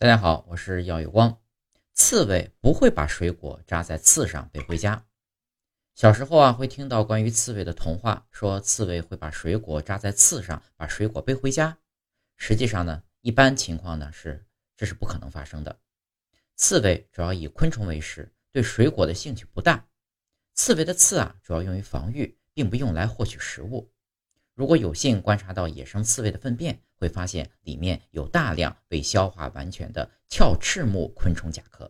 [0.00, 1.40] 大家好，我是耀有光。
[1.92, 5.04] 刺猬不会把水果扎在刺上背回家。
[5.96, 11.76] 小时候啊，会听到关于刺猬的童话，说刺猬会把水果扎在刺上，把水果背回家。
[12.36, 15.80] 实际上呢，一般情况呢是这是不可能发生的。
[16.54, 19.84] 刺猬主要以昆虫为食，对水果的兴趣不大。
[20.54, 23.90] 刺猬的刺啊，主要用于防御，并不用来获取食物。
[24.58, 31.88] 如果有幸观察到野生刺猬的粪便，会发现里面有大量被消化完全的鞘翅目昆虫甲壳。